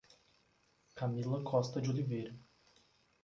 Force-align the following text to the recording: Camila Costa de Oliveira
Camila 0.95 1.43
Costa 1.43 1.79
de 1.79 1.89
Oliveira 1.91 2.33